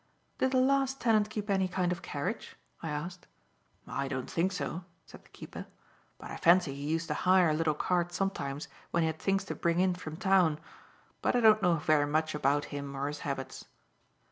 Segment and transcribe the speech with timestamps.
[0.39, 3.27] "Did the last tenant keep any kind of carriage?" I asked.
[3.85, 5.67] "I don't think so," said the keeper,
[6.17, 9.43] "but I fancy he used to hire a little cart sometimes when he had things
[9.43, 10.57] to bring in from town;
[11.21, 13.65] but I don't know very much about him or his habits."